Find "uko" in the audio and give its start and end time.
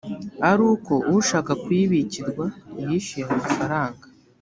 0.73-0.93